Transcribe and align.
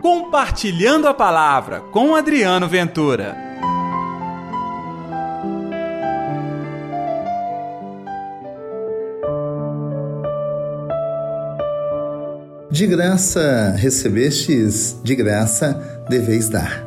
Compartilhando 0.00 1.08
a 1.08 1.14
Palavra 1.14 1.80
com 1.90 2.14
Adriano 2.14 2.68
Ventura. 2.68 3.36
De 12.70 12.86
graça 12.86 13.74
recebestes, 13.76 15.00
de 15.02 15.16
graça 15.16 16.04
deveis 16.08 16.48
dar. 16.48 16.86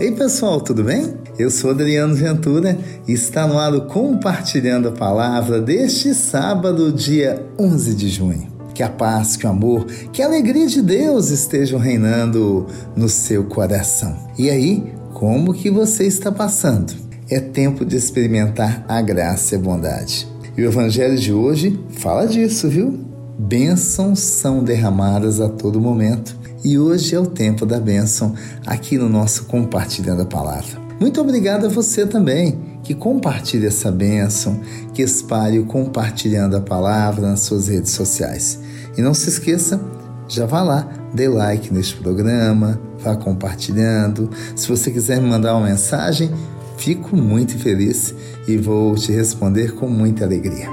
Ei 0.00 0.10
pessoal, 0.12 0.60
tudo 0.62 0.84
bem? 0.84 1.18
Eu 1.38 1.50
sou 1.50 1.70
Adriano 1.70 2.14
Ventura 2.14 2.78
e 3.06 3.12
está 3.12 3.46
no 3.46 3.58
ar 3.58 3.74
o 3.74 3.82
Compartilhando 3.82 4.88
a 4.88 4.92
Palavra 4.92 5.60
deste 5.60 6.14
sábado, 6.14 6.90
dia 6.90 7.44
11 7.58 7.94
de 7.94 8.08
junho. 8.08 8.55
Que 8.76 8.82
a 8.82 8.90
paz, 8.90 9.38
que 9.38 9.46
o 9.46 9.48
amor, 9.48 9.86
que 10.12 10.20
a 10.20 10.26
alegria 10.26 10.66
de 10.66 10.82
Deus 10.82 11.30
estejam 11.30 11.78
reinando 11.78 12.66
no 12.94 13.08
seu 13.08 13.44
coração. 13.44 14.14
E 14.36 14.50
aí, 14.50 14.92
como 15.14 15.54
que 15.54 15.70
você 15.70 16.04
está 16.04 16.30
passando? 16.30 16.92
É 17.30 17.40
tempo 17.40 17.86
de 17.86 17.96
experimentar 17.96 18.84
a 18.86 19.00
graça 19.00 19.54
e 19.54 19.58
a 19.58 19.60
bondade. 19.62 20.28
E 20.54 20.62
o 20.62 20.66
evangelho 20.66 21.16
de 21.16 21.32
hoje 21.32 21.80
fala 21.92 22.26
disso, 22.26 22.68
viu? 22.68 23.00
Bênçãos 23.38 24.20
são 24.20 24.62
derramadas 24.62 25.40
a 25.40 25.48
todo 25.48 25.80
momento 25.80 26.36
e 26.62 26.78
hoje 26.78 27.14
é 27.14 27.18
o 27.18 27.24
tempo 27.24 27.64
da 27.64 27.80
bênção 27.80 28.34
aqui 28.66 28.98
no 28.98 29.08
nosso 29.08 29.44
Compartilhando 29.44 30.20
a 30.20 30.26
Palavra. 30.26 30.78
Muito 31.00 31.18
obrigado 31.18 31.64
a 31.64 31.70
você 31.70 32.06
também 32.06 32.76
que 32.82 32.94
compartilhe 32.94 33.66
essa 33.66 33.90
bênção, 33.90 34.60
que 34.92 35.00
espalhe 35.00 35.58
o 35.58 35.64
Compartilhando 35.64 36.56
a 36.56 36.60
Palavra 36.60 37.26
nas 37.28 37.40
suas 37.40 37.68
redes 37.68 37.92
sociais. 37.92 38.65
E 38.96 39.02
não 39.02 39.14
se 39.14 39.28
esqueça, 39.28 39.80
já 40.28 40.46
vá 40.46 40.62
lá, 40.62 40.88
dê 41.12 41.28
like 41.28 41.72
neste 41.72 41.96
programa, 41.96 42.80
vá 42.98 43.16
compartilhando. 43.16 44.30
Se 44.54 44.68
você 44.68 44.90
quiser 44.90 45.20
me 45.20 45.28
mandar 45.28 45.54
uma 45.54 45.66
mensagem, 45.66 46.30
fico 46.76 47.16
muito 47.16 47.58
feliz 47.58 48.14
e 48.48 48.56
vou 48.56 48.94
te 48.94 49.12
responder 49.12 49.74
com 49.74 49.88
muita 49.88 50.24
alegria. 50.24 50.68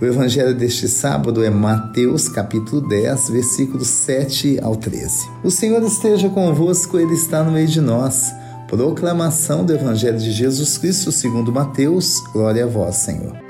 O 0.00 0.04
evangelho 0.04 0.52
deste 0.52 0.88
sábado 0.88 1.44
é 1.44 1.50
Mateus, 1.50 2.28
capítulo 2.28 2.80
10, 2.88 3.30
versículos 3.30 3.86
7 3.86 4.58
ao 4.60 4.74
13. 4.74 5.28
O 5.44 5.50
Senhor 5.50 5.80
esteja 5.84 6.28
convosco, 6.28 6.98
ele 6.98 7.14
está 7.14 7.44
no 7.44 7.52
meio 7.52 7.68
de 7.68 7.80
nós. 7.80 8.32
Proclamação 8.66 9.64
do 9.64 9.72
evangelho 9.72 10.18
de 10.18 10.32
Jesus 10.32 10.76
Cristo, 10.76 11.12
segundo 11.12 11.52
Mateus. 11.52 12.20
Glória 12.32 12.64
a 12.64 12.66
vós, 12.66 12.96
Senhor. 12.96 13.41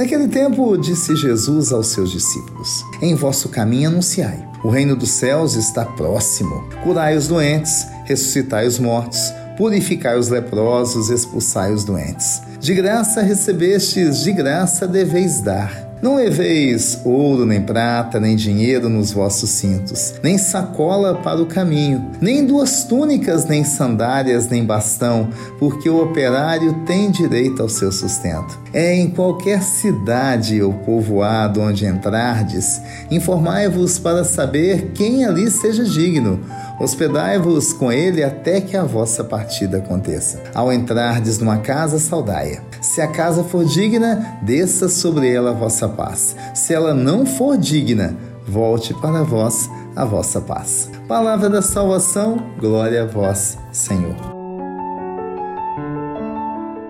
Naquele 0.00 0.28
tempo, 0.28 0.78
disse 0.78 1.14
Jesus 1.14 1.74
aos 1.74 1.88
seus 1.88 2.10
discípulos: 2.10 2.82
Em 3.02 3.14
vosso 3.14 3.50
caminho 3.50 3.90
anunciai: 3.90 4.48
o 4.64 4.70
reino 4.70 4.96
dos 4.96 5.10
céus 5.10 5.56
está 5.56 5.84
próximo. 5.84 6.64
Curai 6.82 7.14
os 7.18 7.28
doentes, 7.28 7.86
ressuscitai 8.06 8.66
os 8.66 8.78
mortos, 8.78 9.20
purificai 9.58 10.18
os 10.18 10.30
leprosos, 10.30 11.10
expulsai 11.10 11.74
os 11.74 11.84
doentes. 11.84 12.40
De 12.58 12.72
graça 12.72 13.20
recebestes, 13.20 14.20
de 14.20 14.32
graça 14.32 14.88
deveis 14.88 15.42
dar. 15.42 15.89
Não 16.02 16.16
leveis 16.16 17.00
ouro, 17.04 17.44
nem 17.44 17.60
prata, 17.60 18.18
nem 18.18 18.34
dinheiro 18.34 18.88
nos 18.88 19.12
vossos 19.12 19.50
cintos, 19.50 20.14
nem 20.22 20.38
sacola 20.38 21.14
para 21.14 21.40
o 21.40 21.46
caminho, 21.46 22.10
nem 22.20 22.46
duas 22.46 22.84
túnicas, 22.84 23.44
nem 23.44 23.64
sandálias, 23.64 24.48
nem 24.48 24.64
bastão, 24.64 25.28
porque 25.58 25.90
o 25.90 26.02
operário 26.02 26.72
tem 26.86 27.10
direito 27.10 27.62
ao 27.62 27.68
seu 27.68 27.92
sustento. 27.92 28.58
É 28.72 28.94
em 28.94 29.10
qualquer 29.10 29.62
cidade 29.62 30.62
ou 30.62 30.72
povoado 30.72 31.60
onde 31.60 31.84
entrardes, 31.84 32.80
informai-vos 33.10 33.98
para 33.98 34.24
saber 34.24 34.92
quem 34.94 35.24
ali 35.24 35.50
seja 35.50 35.84
digno 35.84 36.40
Hospedai-vos 36.80 37.74
com 37.74 37.92
ele 37.92 38.24
até 38.24 38.58
que 38.58 38.74
a 38.74 38.82
vossa 38.82 39.22
partida 39.22 39.76
aconteça. 39.76 40.40
Ao 40.54 40.72
entrardes 40.72 41.38
numa 41.38 41.58
casa, 41.58 41.98
saudai-a. 41.98 42.69
Se 42.80 43.00
a 43.00 43.08
casa 43.08 43.44
for 43.44 43.64
digna, 43.64 44.38
desça 44.42 44.88
sobre 44.88 45.32
ela 45.32 45.50
a 45.50 45.54
vossa 45.54 45.88
paz. 45.88 46.34
Se 46.54 46.72
ela 46.72 46.94
não 46.94 47.26
for 47.26 47.58
digna, 47.58 48.16
volte 48.46 48.94
para 48.94 49.22
vós 49.22 49.68
a 49.94 50.04
vossa 50.04 50.40
paz. 50.40 50.90
Palavra 51.06 51.50
da 51.50 51.60
salvação, 51.60 52.38
glória 52.58 53.02
a 53.02 53.06
vós, 53.06 53.58
Senhor. 53.70 54.16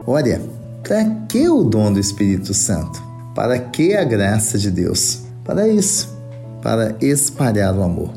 Olha, 0.07 0.41
para 0.83 1.05
que 1.29 1.49
o 1.49 1.65
dom 1.65 1.93
do 1.93 2.01
Espírito 2.01 2.55
Santo? 2.55 3.03
Para 3.35 3.59
que 3.59 3.95
a 3.95 4.05
graça 4.05 4.59
de 4.59 4.71
Deus? 4.71 5.23
Para 5.45 5.69
isso, 5.69 6.17
para 6.63 6.95
espalhar 7.01 7.77
o 7.77 7.83
amor. 7.83 8.11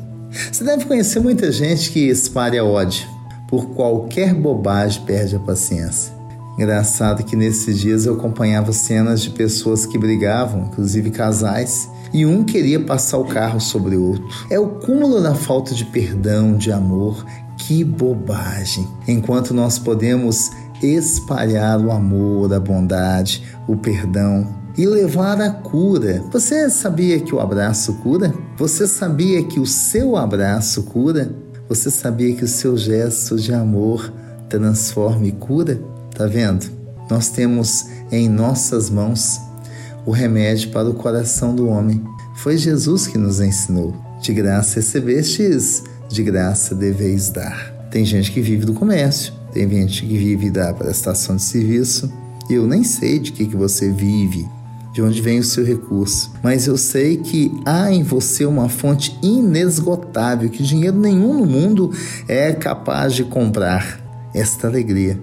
Você 0.52 0.64
deve 0.64 0.84
conhecer 0.84 1.20
muita 1.20 1.50
gente 1.50 1.90
que 1.90 2.08
espalha 2.08 2.64
ódio. 2.64 3.06
Por 3.48 3.70
qualquer 3.70 4.34
bobagem 4.34 5.02
perde 5.02 5.36
a 5.36 5.40
paciência. 5.40 6.12
Engraçado 6.56 7.24
que 7.24 7.34
nesses 7.34 7.80
dias 7.80 8.06
eu 8.06 8.14
acompanhava 8.14 8.72
cenas 8.72 9.22
de 9.22 9.30
pessoas 9.30 9.84
que 9.84 9.98
brigavam, 9.98 10.66
inclusive 10.66 11.10
casais, 11.10 11.88
e 12.12 12.24
um 12.24 12.44
queria 12.44 12.78
passar 12.78 13.18
o 13.18 13.24
carro 13.24 13.60
sobre 13.60 13.96
o 13.96 14.10
outro. 14.10 14.24
É 14.48 14.58
o 14.58 14.68
cúmulo 14.68 15.20
da 15.20 15.34
falta 15.34 15.74
de 15.74 15.84
perdão, 15.84 16.56
de 16.56 16.70
amor. 16.70 17.24
Que 17.56 17.82
bobagem! 17.82 18.86
Enquanto 19.08 19.52
nós 19.52 19.78
podemos 19.78 20.50
espalhar 20.82 21.80
o 21.80 21.90
amor, 21.90 22.52
a 22.52 22.60
bondade, 22.60 23.42
o 23.66 23.76
perdão, 23.76 24.46
e 24.76 24.86
levar 24.86 25.40
a 25.40 25.50
cura. 25.50 26.22
Você 26.32 26.68
sabia 26.68 27.20
que 27.20 27.34
o 27.34 27.40
abraço 27.40 27.94
cura? 27.94 28.34
Você 28.56 28.86
sabia 28.86 29.42
que 29.44 29.58
o 29.58 29.66
seu 29.66 30.16
abraço 30.16 30.82
cura? 30.84 31.34
Você 31.68 31.90
sabia 31.90 32.34
que 32.34 32.44
o 32.44 32.48
seu 32.48 32.76
gesto 32.76 33.36
de 33.36 33.52
amor 33.54 34.12
transforma 34.48 35.26
e 35.26 35.32
cura? 35.32 35.80
Tá 36.14 36.26
vendo? 36.26 36.66
Nós 37.10 37.28
temos 37.28 37.86
em 38.10 38.28
nossas 38.28 38.88
mãos 38.88 39.40
o 40.06 40.10
remédio 40.10 40.70
para 40.70 40.88
o 40.88 40.94
coração 40.94 41.54
do 41.54 41.68
homem. 41.68 42.02
Foi 42.36 42.56
Jesus 42.56 43.06
que 43.06 43.18
nos 43.18 43.40
ensinou. 43.40 43.94
De 44.20 44.32
graça 44.32 44.76
recebestes, 44.76 45.82
de 46.08 46.22
graça 46.22 46.74
deveis 46.74 47.30
dar. 47.30 47.72
Tem 47.90 48.04
gente 48.04 48.32
que 48.32 48.40
vive 48.40 48.64
do 48.64 48.74
comércio, 48.74 49.32
tem 49.52 49.68
gente 49.68 50.06
que 50.06 50.16
vive 50.16 50.50
da 50.50 50.72
prestação 50.72 51.36
de 51.36 51.42
serviço. 51.42 52.12
Eu 52.48 52.66
nem 52.66 52.84
sei 52.84 53.18
de 53.18 53.32
que, 53.32 53.46
que 53.46 53.56
você 53.56 53.90
vive, 53.90 54.48
de 54.92 55.02
onde 55.02 55.20
vem 55.20 55.38
o 55.38 55.44
seu 55.44 55.64
recurso. 55.64 56.32
Mas 56.42 56.66
eu 56.66 56.76
sei 56.76 57.16
que 57.16 57.52
há 57.64 57.92
em 57.92 58.02
você 58.02 58.46
uma 58.46 58.68
fonte 58.68 59.18
inesgotável 59.22 60.48
que 60.48 60.62
dinheiro 60.62 60.98
nenhum 60.98 61.34
no 61.34 61.46
mundo 61.46 61.90
é 62.28 62.52
capaz 62.52 63.14
de 63.14 63.24
comprar. 63.24 64.02
Esta 64.34 64.66
alegria, 64.66 65.20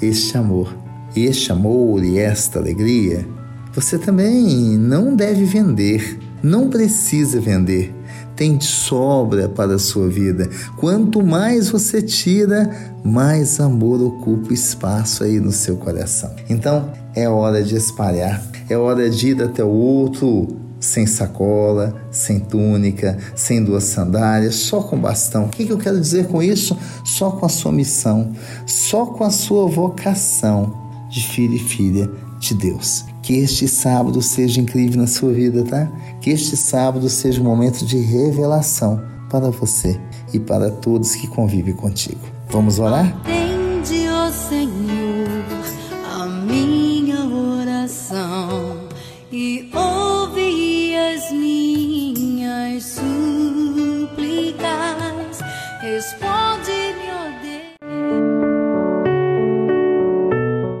este 0.00 0.36
amor, 0.36 0.76
este 1.14 1.52
amor 1.52 2.04
e 2.04 2.18
esta 2.18 2.58
alegria, 2.58 3.26
você 3.74 3.98
também 3.98 4.76
não 4.78 5.14
deve 5.14 5.44
vender, 5.44 6.18
não 6.42 6.68
precisa 6.68 7.40
vender 7.40 7.94
tem 8.36 8.60
sobra 8.60 9.48
para 9.48 9.74
a 9.74 9.78
sua 9.78 10.08
vida. 10.08 10.48
Quanto 10.76 11.24
mais 11.24 11.70
você 11.70 12.02
tira, 12.02 12.70
mais 13.02 13.58
amor 13.58 14.00
ocupa 14.02 14.52
espaço 14.52 15.24
aí 15.24 15.40
no 15.40 15.50
seu 15.50 15.76
coração. 15.76 16.30
Então, 16.48 16.92
é 17.14 17.26
hora 17.26 17.62
de 17.62 17.74
espalhar, 17.74 18.42
é 18.68 18.76
hora 18.76 19.08
de 19.08 19.30
ir 19.30 19.42
até 19.42 19.64
o 19.64 19.68
outro 19.68 20.46
sem 20.86 21.06
sacola, 21.06 21.94
sem 22.10 22.38
túnica, 22.38 23.18
sem 23.34 23.62
duas 23.62 23.84
sandálias, 23.84 24.54
só 24.54 24.80
com 24.80 24.98
bastão. 24.98 25.44
O 25.44 25.48
que, 25.48 25.68
eu 25.68 25.78
quero 25.78 26.00
dizer 26.00 26.28
com 26.28 26.42
isso? 26.42 26.76
Só 27.04 27.30
com 27.30 27.44
a 27.44 27.48
sua 27.48 27.72
missão, 27.72 28.32
só 28.66 29.06
com 29.06 29.24
a 29.24 29.30
sua 29.30 29.66
vocação 29.66 30.72
de 31.10 31.22
filho 31.22 31.54
e 31.54 31.58
filha 31.58 32.10
de 32.38 32.54
Deus. 32.54 33.04
Que 33.22 33.34
este 33.34 33.66
sábado 33.66 34.22
seja 34.22 34.60
incrível 34.60 35.00
na 35.00 35.06
sua 35.06 35.32
vida, 35.32 35.64
tá? 35.64 35.90
Que 36.20 36.30
este 36.30 36.56
sábado 36.56 37.08
seja 37.08 37.40
um 37.40 37.44
momento 37.44 37.84
de 37.84 37.98
revelação 37.98 39.02
para 39.28 39.50
você 39.50 39.98
e 40.32 40.38
para 40.38 40.70
todos 40.70 41.14
que 41.16 41.26
convivem 41.26 41.74
contigo. 41.74 42.20
Vamos 42.48 42.78
orar? 42.78 43.35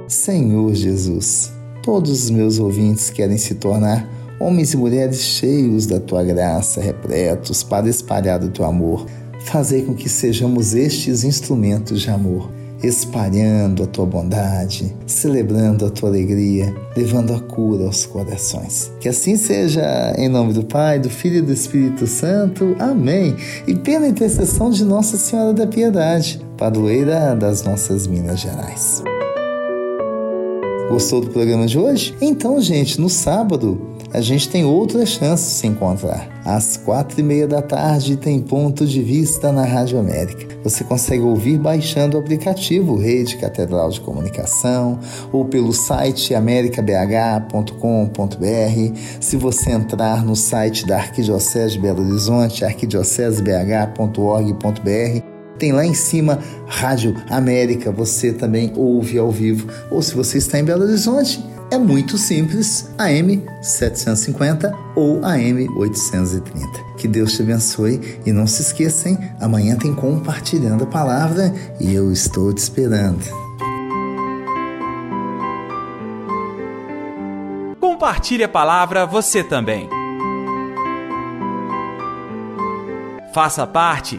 Senhor 0.08 0.74
Jesus 0.74 1.56
Todos 1.86 2.24
os 2.24 2.30
meus 2.30 2.58
ouvintes 2.58 3.10
querem 3.10 3.38
se 3.38 3.54
tornar 3.54 4.08
homens 4.40 4.74
e 4.74 4.76
mulheres 4.76 5.20
cheios 5.20 5.86
da 5.86 6.00
tua 6.00 6.24
graça, 6.24 6.80
repletos 6.80 7.62
para 7.62 7.88
espalhar 7.88 8.42
o 8.42 8.48
teu 8.48 8.64
amor. 8.64 9.06
Fazer 9.44 9.82
com 9.82 9.94
que 9.94 10.08
sejamos 10.08 10.74
estes 10.74 11.22
instrumentos 11.22 12.00
de 12.00 12.10
amor, 12.10 12.50
espalhando 12.82 13.84
a 13.84 13.86
tua 13.86 14.04
bondade, 14.04 14.92
celebrando 15.06 15.86
a 15.86 15.90
tua 15.90 16.08
alegria, 16.08 16.74
levando 16.96 17.32
a 17.32 17.38
cura 17.38 17.84
aos 17.84 18.04
corações. 18.04 18.90
Que 18.98 19.08
assim 19.08 19.36
seja, 19.36 20.12
em 20.18 20.28
nome 20.28 20.52
do 20.52 20.64
Pai, 20.64 20.98
do 20.98 21.08
Filho 21.08 21.36
e 21.36 21.42
do 21.42 21.52
Espírito 21.52 22.08
Santo. 22.08 22.74
Amém. 22.80 23.36
E 23.64 23.76
pela 23.76 24.08
intercessão 24.08 24.70
de 24.70 24.84
Nossa 24.84 25.16
Senhora 25.16 25.54
da 25.54 25.68
Piedade, 25.68 26.44
padroeira 26.58 27.36
das 27.36 27.62
nossas 27.62 28.08
Minas 28.08 28.40
Gerais. 28.40 29.04
Gostou 30.88 31.20
do 31.20 31.30
programa 31.30 31.66
de 31.66 31.78
hoje? 31.78 32.14
Então, 32.20 32.60
gente, 32.60 33.00
no 33.00 33.08
sábado 33.08 33.96
a 34.12 34.20
gente 34.20 34.48
tem 34.48 34.64
outra 34.64 35.04
chance 35.04 35.44
de 35.44 35.50
se 35.50 35.66
encontrar. 35.66 36.28
Às 36.44 36.76
quatro 36.76 37.18
e 37.20 37.22
meia 37.22 37.46
da 37.46 37.60
tarde 37.60 38.16
tem 38.16 38.40
ponto 38.40 38.86
de 38.86 39.02
vista 39.02 39.50
na 39.50 39.64
Rádio 39.64 39.98
América. 39.98 40.46
Você 40.62 40.84
consegue 40.84 41.22
ouvir 41.22 41.58
baixando 41.58 42.16
o 42.16 42.20
aplicativo 42.20 42.96
Rede 42.96 43.36
Catedral 43.36 43.90
de 43.90 44.00
Comunicação 44.00 45.00
ou 45.32 45.44
pelo 45.44 45.72
site 45.72 46.34
americabh.com.br. 46.34 48.98
Se 49.20 49.36
você 49.36 49.72
entrar 49.72 50.24
no 50.24 50.36
site 50.36 50.86
da 50.86 50.98
Arquidiocese 50.98 51.72
de 51.72 51.80
Belo 51.80 52.06
Horizonte, 52.06 52.64
arquidiocesebh.org.br, 52.64 55.35
tem 55.58 55.72
lá 55.72 55.84
em 55.84 55.94
cima 55.94 56.38
Rádio 56.66 57.14
América, 57.30 57.90
você 57.90 58.32
também 58.32 58.72
ouve 58.74 59.18
ao 59.18 59.30
vivo. 59.30 59.68
Ou 59.90 60.02
se 60.02 60.14
você 60.14 60.38
está 60.38 60.58
em 60.58 60.64
Belo 60.64 60.84
Horizonte, 60.84 61.44
é 61.70 61.78
muito 61.78 62.16
simples, 62.16 62.88
AM 62.96 63.44
750 63.60 64.72
ou 64.94 65.24
AM 65.24 65.68
830. 65.76 66.68
Que 66.96 67.08
Deus 67.08 67.34
te 67.34 67.42
abençoe 67.42 68.00
e 68.24 68.32
não 68.32 68.46
se 68.46 68.62
esqueçam, 68.62 69.18
amanhã 69.40 69.76
tem 69.76 69.94
compartilhando 69.94 70.84
a 70.84 70.86
palavra 70.86 71.52
e 71.80 71.92
eu 71.92 72.12
estou 72.12 72.52
te 72.52 72.58
esperando. 72.58 73.24
Compartilhe 77.80 78.44
a 78.44 78.48
palavra 78.48 79.04
você 79.04 79.42
também. 79.42 79.88
Faça 83.34 83.66
parte 83.66 84.18